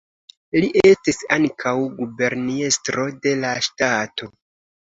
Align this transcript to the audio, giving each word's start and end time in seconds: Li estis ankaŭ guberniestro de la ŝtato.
Li 0.63 0.69
estis 0.91 1.19
ankaŭ 1.37 1.75
guberniestro 1.99 3.07
de 3.27 3.35
la 3.45 3.53
ŝtato. 3.69 4.33